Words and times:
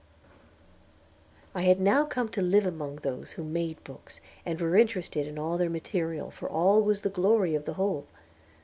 I 1.53 1.61
had 1.61 1.79
now 1.79 2.05
come 2.05 2.27
to 2.29 2.41
live 2.41 2.65
among 2.65 2.95
those 2.95 3.33
who 3.33 3.43
made 3.43 3.83
books, 3.83 4.19
and 4.47 4.59
were 4.59 4.75
interested 4.75 5.27
in 5.27 5.37
all 5.37 5.59
their 5.59 5.69
material, 5.69 6.31
for 6.31 6.49
all 6.49 6.81
was 6.81 7.01
for 7.01 7.09
the 7.09 7.13
glory 7.13 7.53
of 7.53 7.65
the 7.65 7.75
whole. 7.75 8.07